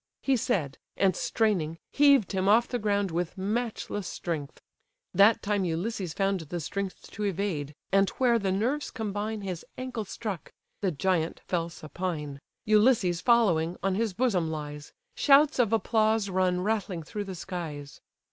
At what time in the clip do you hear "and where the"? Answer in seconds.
7.91-8.51